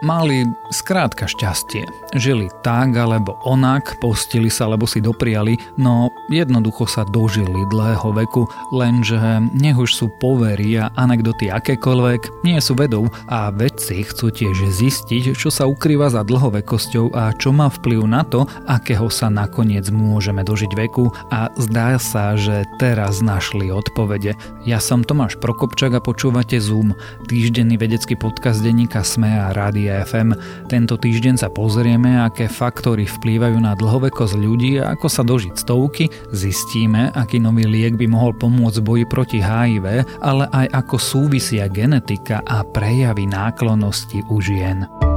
[0.00, 1.84] Mali skrátka šťastie.
[2.16, 8.48] Žili tak alebo onak, postili sa alebo si dopriali, no jednoducho sa dožili dlhého veku,
[8.72, 9.20] lenže
[9.52, 15.36] nech už sú povery a anekdoty akékoľvek, nie sú vedou a vedci chcú tiež zistiť,
[15.36, 20.40] čo sa ukrýva za dlhovekosťou a čo má vplyv na to, akého sa nakoniec môžeme
[20.40, 24.32] dožiť veku a zdá sa, že teraz našli odpovede.
[24.64, 26.96] Ja som Tomáš Prokopčak a počúvate Zoom,
[27.28, 30.38] týždenný vedecký podcast denníka SME a Rádia FM.
[30.70, 36.06] Tento týždeň sa pozrieme, aké faktory vplývajú na dlhovekosť ľudí a ako sa dožiť stovky,
[36.30, 42.40] zistíme, aký nový liek by mohol pomôcť boji proti HIV, ale aj ako súvisia genetika
[42.46, 45.09] a prejavy náklonnosti u žien.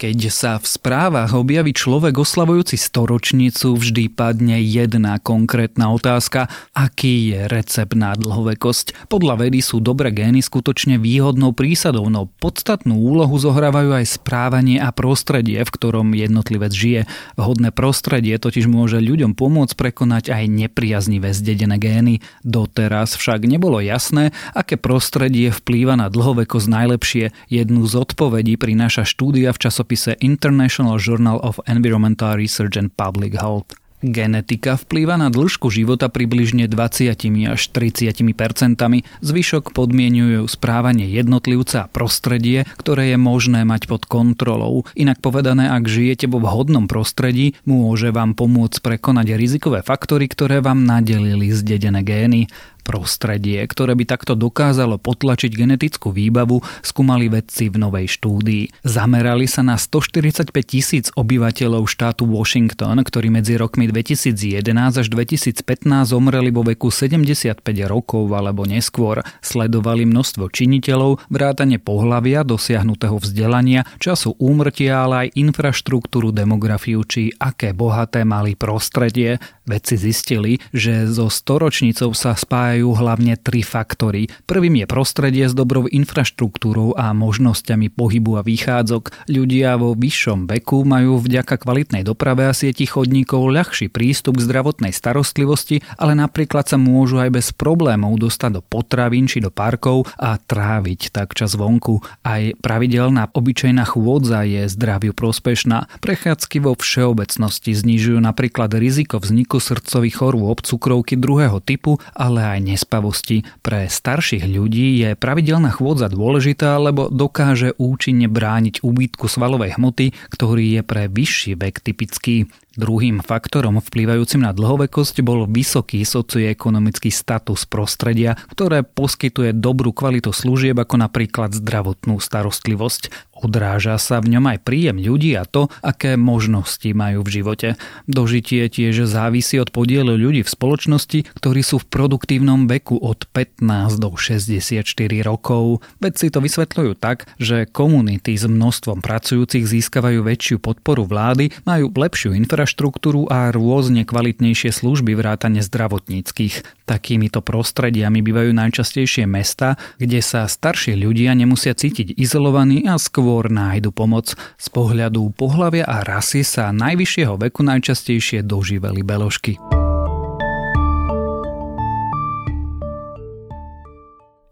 [0.00, 7.44] Keď sa v správach objaví človek oslavujúci storočnicu, vždy padne jedna konkrétna otázka, aký je
[7.52, 9.12] recept na dlhovekosť.
[9.12, 14.88] Podľa vedy sú dobré gény skutočne výhodnou prísadou, no podstatnú úlohu zohrávajú aj správanie a
[14.88, 17.00] prostredie, v ktorom jednotlivec žije.
[17.36, 22.24] Vhodné prostredie totiž môže ľuďom pomôcť prekonať aj nepriaznivé zdedené gény.
[22.40, 27.36] Doteraz však nebolo jasné, aké prostredie vplýva na dlhovekosť najlepšie.
[27.52, 33.34] Jednu z odpovedí prináša štúdia v časopise časopise International Journal of Environmental Research and Public
[33.34, 33.74] Health.
[34.00, 37.12] Genetika vplýva na dĺžku života približne 20
[37.50, 44.88] až 30 percentami, zvyšok podmienujú správanie jednotlivca a prostredie, ktoré je možné mať pod kontrolou.
[44.96, 50.86] Inak povedané, ak žijete vo vhodnom prostredí, môže vám pomôcť prekonať rizikové faktory, ktoré vám
[50.86, 52.48] nadelili zdedené gény.
[52.90, 58.82] Prostredie, ktoré by takto dokázalo potlačiť genetickú výbavu, skúmali vedci v novej štúdii.
[58.82, 65.62] Zamerali sa na 145 tisíc obyvateľov štátu Washington, ktorí medzi rokmi 2011 až 2015
[66.02, 69.22] zomreli vo veku 75 rokov alebo neskôr.
[69.38, 77.70] Sledovali množstvo činiteľov, vrátane pohlavia, dosiahnutého vzdelania, času úmrtia, ale aj infraštruktúru, demografiu či aké
[77.70, 79.38] bohaté mali prostredie.
[79.62, 84.32] Vedci zistili, že so storočnicou sa spájajú hlavne tri faktory.
[84.48, 89.28] Prvým je prostredie s dobrou infraštruktúrou a možnosťami pohybu a výchádzok.
[89.28, 94.96] Ľudia vo vyššom veku majú vďaka kvalitnej doprave a sieti chodníkov ľahší prístup k zdravotnej
[94.96, 100.40] starostlivosti, ale napríklad sa môžu aj bez problémov dostať do potravín či do parkov a
[100.40, 102.00] tráviť tak čas vonku.
[102.24, 105.90] Aj pravidelná obyčajná chôdza je zdraviu prospešná.
[106.00, 113.42] Prechádzky vo všeobecnosti znižujú napríklad riziko vzniku srdcových chorôb, cukrovky druhého typu, ale aj nespavosti.
[113.66, 120.78] Pre starších ľudí je pravidelná chôdza dôležitá, lebo dokáže účinne brániť úbytku svalovej hmoty, ktorý
[120.78, 122.46] je pre vyšší vek typický.
[122.78, 130.78] Druhým faktorom vplývajúcim na dlhovekosť bol vysoký socioekonomický status prostredia, ktoré poskytuje dobrú kvalitu služieb
[130.78, 133.29] ako napríklad zdravotnú starostlivosť.
[133.40, 137.68] Odráža sa v ňom aj príjem ľudí a to, aké možnosti majú v živote.
[138.04, 143.96] Dožitie tiež závisí od podielu ľudí v spoločnosti, ktorí sú v produktívnom veku od 15
[143.96, 144.84] do 64
[145.24, 145.80] rokov.
[146.04, 152.36] Vedci to vysvetľujú tak, že komunity s množstvom pracujúcich získavajú väčšiu podporu vlády, majú lepšiu
[152.36, 156.84] infraštruktúru a rôzne kvalitnejšie služby vrátane zdravotníckých.
[156.84, 163.46] Takýmito prostrediami bývajú najčastejšie mesta, kde sa starší ľudia nemusia cítiť izolovaní a skôr skôr
[163.46, 164.34] nájdu pomoc.
[164.58, 169.54] Z pohľadu pohlavia a rasy sa najvyššieho veku najčastejšie doživeli beložky.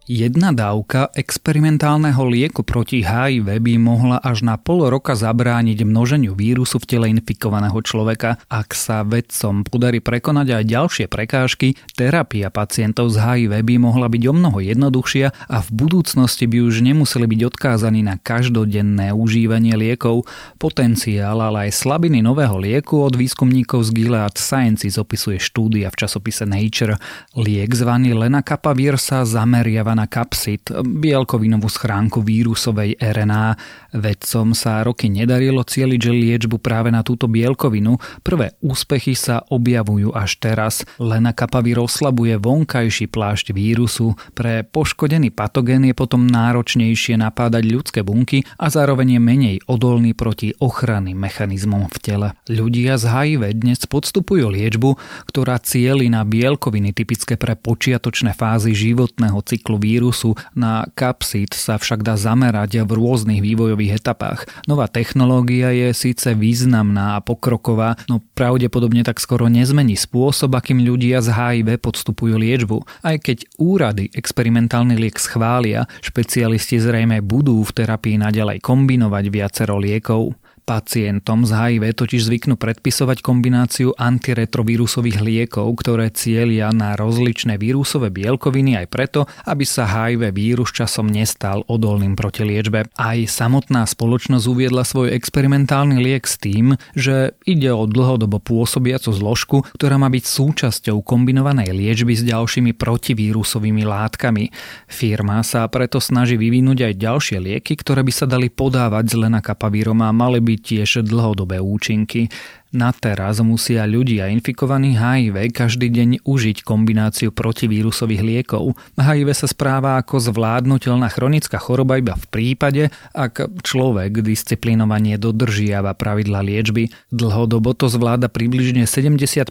[0.08, 6.80] Jedna dávka experimentálneho lieku proti HIV by mohla až na pol roka zabrániť množeniu vírusu
[6.80, 8.41] v tele infikovaného človeka.
[8.48, 14.22] Ak sa vedcom podarí prekonať aj ďalšie prekážky, terapia pacientov z HIV by mohla byť
[14.24, 20.25] o mnoho jednoduchšia a v budúcnosti by už nemuseli byť odkázaní na každodenné užívanie liekov.
[20.56, 26.49] Potenciál, ale aj slabiny nového lieku od výskumníkov z Gilead Sciences opisuje štúdia v časopise
[26.49, 26.96] Nature.
[27.37, 33.59] Liek zvaný Lenacapavir sa zameriava na kapsit, bielkovinovú schránku vírusovej RNA.
[33.99, 37.99] Vedcom sa roky nedarilo cieliť liečbu práve na túto bielkovinu.
[38.23, 40.87] Prvé úspechy sa objavujú až teraz.
[41.03, 44.15] Lena kapavir oslabuje vonkajší plášť vírusu.
[44.39, 50.55] Pre poškodený patogén je potom náročnejšie napádať ľudské bunky a zároveň je menej odolný proti
[50.62, 52.29] ochranným mechanizmom v tele.
[52.47, 54.95] Ľudia z HIV dnes podstupujú liečbu,
[55.27, 60.37] ktorá cieli na bielkoviny typické pre počiatočné fázy životného cyklu vírusu.
[60.52, 64.44] Na kapsid sa však dá zamerať v rôznych vývojových etapách.
[64.69, 71.25] Nová technológia je síce významná a pokroková, no pravdepodobne tak skoro nezmení spôsob, akým ľudia
[71.25, 72.85] z HIV podstupujú liečbu.
[73.00, 80.37] Aj keď úrady experimentálny liek schvália, špecialisti zrejme budú v terapii naďalej kombinovať viacero liekov.
[80.69, 88.76] Pacientom z HIV totiž zvyknú predpisovať kombináciu antiretrovírusových liekov, ktoré cieľia na rozličné vírusové bielkoviny
[88.76, 92.85] aj preto, aby sa HIV vírus časom nestal odolným proti liečbe.
[93.00, 99.64] Aj samotná spoločnosť uviedla svoj experimentálny liek s tým, že ide o dlhodobo pôsobiacu zložku,
[99.73, 104.53] ktorá má byť súčasťou kombinovanej liečby s ďalšími protivírusovými látkami.
[104.85, 110.05] Firma sa preto snaží vyvinúť aj ďalšie lieky, ktoré by sa dali podávať z lenakapavírom
[110.05, 112.28] a mali by tiež dlhodobé účinky.
[112.69, 118.76] Na teraz musia ľudia infikovaní HIV každý deň užiť kombináciu protivírusových liekov.
[119.00, 126.44] HIV sa správa ako zvládnutelná chronická choroba iba v prípade, ak človek disciplinovanie dodržiava pravidla
[126.44, 126.93] liečby.
[127.09, 129.49] Dlhodobo to zvláda približne 70%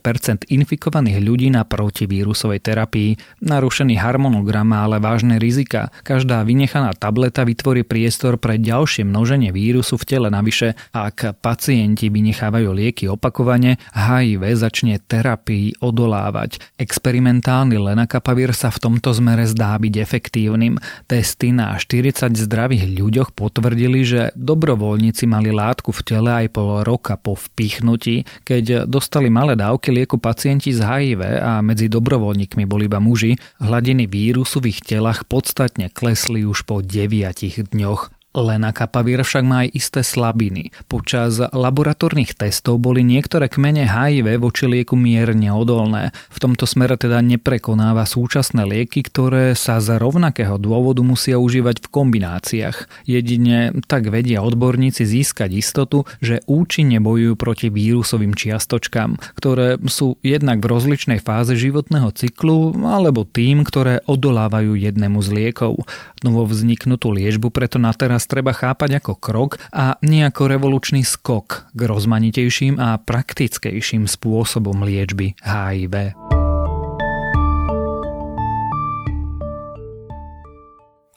[0.54, 3.18] infikovaných ľudí na protivírusovej terapii.
[3.42, 5.90] Narušený harmonogram má ale vážne rizika.
[6.06, 10.78] Každá vynechaná tableta vytvorí priestor pre ďalšie množenie vírusu v tele navyše.
[10.94, 16.60] Ak pacienti vynechávajú lieky opakovane, HIV začne terapii odolávať.
[16.76, 20.78] Experimentálny lenakapavír sa v tomto zmere zdá byť efektívnym.
[21.08, 27.16] Testy na 40 zdravých ľuďoch potvrdili, že dobrovoľníci mali látku v tele aj pol roka
[27.16, 28.28] po vpichnutí.
[28.44, 34.10] Keď dostali malé dávky lieku pacienti z HIV a medzi dobrovoľníkmi boli iba muži, hladiny
[34.10, 38.17] vírusu v ich telách podstatne klesli už po 9 dňoch.
[38.38, 40.70] Lena Kapavír však má aj isté slabiny.
[40.86, 46.14] Počas laboratórnych testov boli niektoré kmene HIV voči lieku mierne odolné.
[46.30, 51.88] V tomto smere teda neprekonáva súčasné lieky, ktoré sa z rovnakého dôvodu musia užívať v
[51.90, 53.10] kombináciách.
[53.10, 60.62] Jedine tak vedia odborníci získať istotu, že účinne bojujú proti vírusovým čiastočkám, ktoré sú jednak
[60.62, 65.82] v rozličnej fáze životného cyklu alebo tým, ktoré odolávajú jednému z liekov.
[66.22, 71.72] Novo vzniknutú liežbu preto na teraz treba chápať ako krok a nie ako revolučný skok
[71.72, 76.27] k rozmanitejším a praktickejším spôsobom liečby HIV.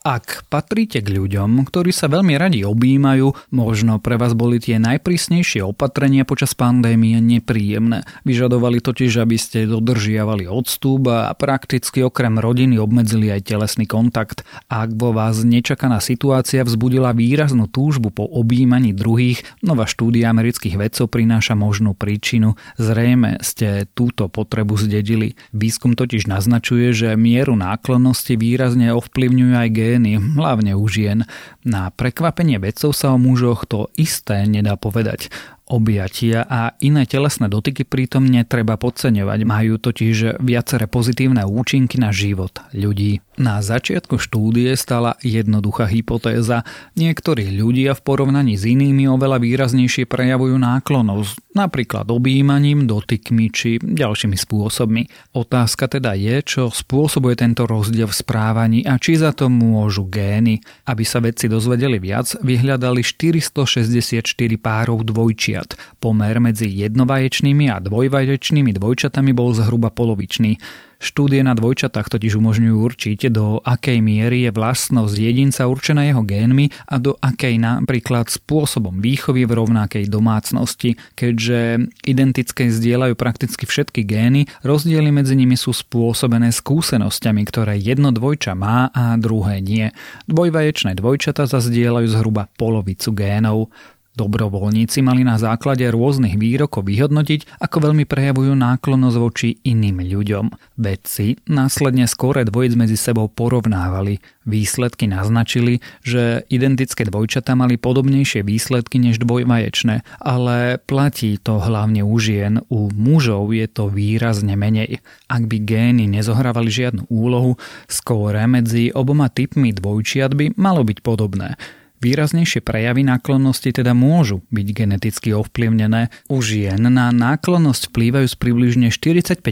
[0.01, 5.61] Ak patríte k ľuďom, ktorí sa veľmi radi objímajú, možno pre vás boli tie najprísnejšie
[5.61, 8.09] opatrenia počas pandémie nepríjemné.
[8.25, 14.41] Vyžadovali totiž, aby ste dodržiavali odstup a prakticky okrem rodiny obmedzili aj telesný kontakt.
[14.73, 21.13] Ak vo vás nečakaná situácia vzbudila výraznú túžbu po objímaní druhých, nová štúdia amerických vedcov
[21.13, 22.57] prináša možnú príčinu.
[22.81, 25.37] Zrejme ste túto potrebu zdedili.
[25.53, 31.27] Výskum totiž naznačuje, že mieru náklonnosti výrazne ovplyvňuje aj gény, hlavne u žien.
[31.67, 35.27] Na prekvapenie vedcov sa o mužoch to isté nedá povedať.
[35.71, 42.59] Objatia a iné telesné dotyky pritom netreba podceňovať, majú totiž viaceré pozitívne účinky na život
[42.75, 43.23] ľudí.
[43.39, 46.67] Na začiatku štúdie stala jednoduchá hypotéza.
[46.99, 54.35] Niektorí ľudia v porovnaní s inými oveľa výraznejšie prejavujú náklonosť, napríklad objímaním, dotykmi či ďalšími
[54.35, 55.33] spôsobmi.
[55.39, 60.59] Otázka teda je, čo spôsobuje tento rozdiel v správaní a či za to môžu gény.
[60.85, 64.27] Aby sa vedci dozvedeli viac, vyhľadali 464
[64.59, 66.01] párov dvojčia dvojčiat.
[66.01, 70.57] Pomer medzi jednovaječnými a dvojvaječnými dvojčatami bol zhruba polovičný.
[71.01, 76.69] Štúdie na dvojčatách totiž umožňujú určiť, do akej miery je vlastnosť jedinca určená jeho génmi
[76.93, 81.01] a do akej napríklad spôsobom výchovy v rovnakej domácnosti.
[81.17, 88.53] Keďže identické zdieľajú prakticky všetky gény, rozdiely medzi nimi sú spôsobené skúsenosťami, ktoré jedno dvojča
[88.53, 89.89] má a druhé nie.
[90.29, 93.73] Dvojvaječné dvojčata zazdieľajú zhruba polovicu génov.
[94.21, 100.77] Dobrovoľníci mali na základe rôznych výrokov vyhodnotiť, ako veľmi prejavujú náklonnosť voči iným ľuďom.
[100.77, 104.21] Vedci následne skore dvojic medzi sebou porovnávali.
[104.45, 112.17] Výsledky naznačili, že identické dvojčatá mali podobnejšie výsledky než dvojvaječné, ale platí to hlavne u
[112.21, 115.01] žien, u mužov je to výrazne menej.
[115.33, 117.57] Ak by gény nezohrávali žiadnu úlohu,
[117.89, 121.57] skóre medzi oboma typmi dvojčiat by malo byť podobné.
[122.01, 126.09] Výraznejšie prejavy náklonnosti teda môžu byť geneticky ovplyvnené.
[126.33, 129.45] U žien na náklonnosť vplývajú z približne 45%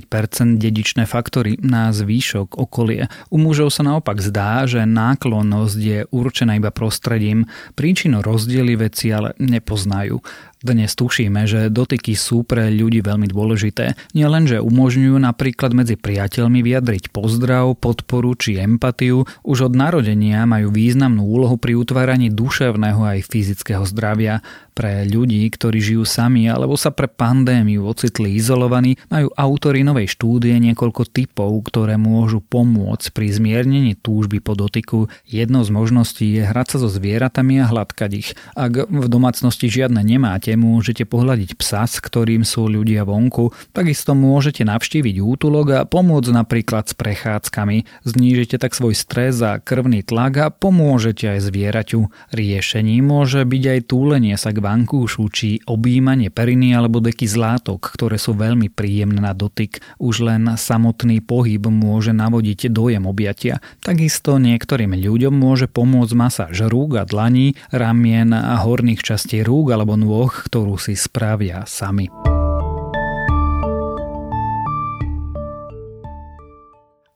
[0.57, 3.13] dedičné faktory na zvýšok okolie.
[3.29, 7.45] U mužov sa naopak zdá, že náklonnosť je určená iba prostredím.
[7.77, 10.17] Príčinu rozdiely veci ale nepoznajú.
[10.59, 13.95] Dnes tušíme, že dotyky sú pre ľudí veľmi dôležité.
[14.11, 20.75] Nielen, že umožňujú napríklad medzi priateľmi vyjadriť pozdrav, podporu či empatiu, už od narodenia majú
[20.75, 24.43] významnú úlohu pri utváraní duševného aj fyzického zdravia.
[24.75, 30.55] Pre ľudí, ktorí žijú sami alebo sa pre pandémiu ocitli izolovaní, majú autory novej štúdie
[30.59, 35.11] niekoľko typov, ktoré môžu pomôcť pri zmiernení túžby po dotyku.
[35.27, 38.39] Jednou z možností je hrať sa so zvieratami a hladkať ich.
[38.55, 43.51] Ak v domácnosti žiadne nemáte, môžete pohľadiť psa, s ktorým sú ľudia vonku.
[43.75, 48.07] Takisto môžete navštíviť útulok a pomôcť napríklad s prechádzkami.
[48.07, 52.09] Znížite tak svoj stres a krvný tlak a pomôžete aj zvieraťu.
[52.31, 57.91] Riešením môže byť aj túlenie sa k vankúšu či objímanie periny alebo deky z látok,
[57.99, 59.83] ktoré sú veľmi príjemné na dotyk.
[59.99, 63.59] Už len samotný pohyb môže navodiť dojem objatia.
[63.83, 69.97] Takisto niektorým ľuďom môže pomôcť masáž rúk a dlaní, ramien a horných častí rúk alebo
[69.97, 72.07] nôh, ktorú si spravia sami.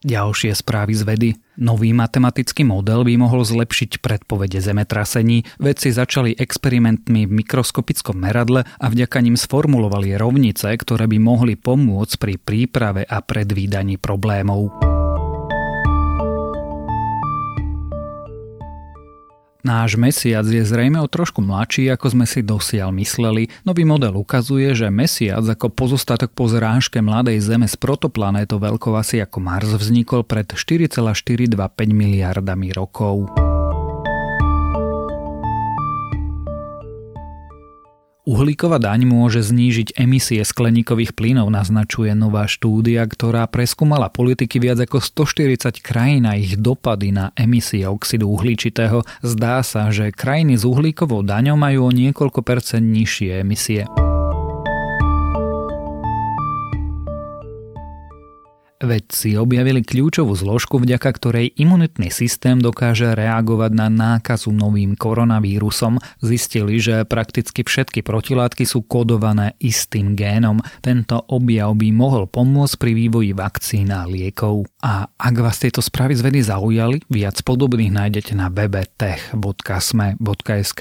[0.03, 1.31] Ďalšie správy z vedy.
[1.63, 5.47] Nový matematický model by mohol zlepšiť predpovede zemetrasení.
[5.63, 12.19] Vedci začali experimentmi v mikroskopickom meradle a vďaka ním sformulovali rovnice, ktoré by mohli pomôcť
[12.19, 14.92] pri príprave a predvídaní problémov.
[19.63, 23.47] Náš mesiac je zrejme o trošku mladší, ako sme si dosiaľ mysleli.
[23.63, 29.23] Nový model ukazuje, že mesiac ako pozostatok po zrážke mladej Zeme s protoplanétou veľkou asi
[29.23, 31.55] ako Mars vznikol pred 4,425
[31.95, 33.31] miliardami rokov.
[38.23, 45.03] Uhlíková daň môže znížiť emisie skleníkových plynov, naznačuje nová štúdia, ktorá preskúmala politiky viac ako
[45.27, 49.03] 140 krajín a ich dopady na emisie oxidu uhličitého.
[49.27, 53.91] Zdá sa, že krajiny s uhlíkovou daňou majú o niekoľko percent nižšie emisie.
[58.83, 66.03] Vedci objavili kľúčovú zložku, vďaka ktorej imunitný systém dokáže reagovať na nákazu novým koronavírusom.
[66.19, 70.59] Zistili, že prakticky všetky protilátky sú kodované istým génom.
[70.83, 74.67] Tento objav by mohol pomôcť pri vývoji vakcín a liekov.
[74.83, 80.81] A ak vás tieto správy z vedy zaujali, viac podobných nájdete na webe tech.sme.sk.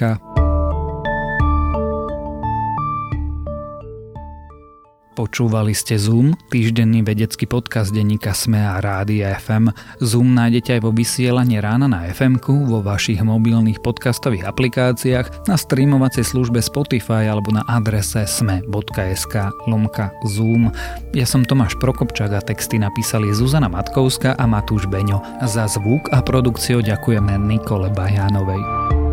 [5.12, 9.68] Počúvali ste Zoom, týždenný vedecký podcast denníka Sme a Rádia FM.
[10.00, 16.24] Zoom nájdete aj vo vysielaní rána na fm vo vašich mobilných podcastových aplikáciách, na streamovacej
[16.24, 20.72] službe Spotify alebo na adrese sme.sk lomka Zoom.
[21.12, 25.20] Ja som Tomáš Prokopčák a texty napísali Zuzana Matkovská a Matúš Beňo.
[25.44, 29.11] Za zvuk a produkciu ďakujeme Nikole Bajánovej.